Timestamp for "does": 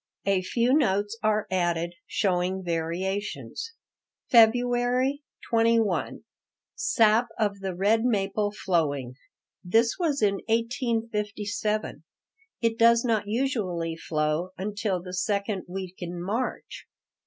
12.79-13.05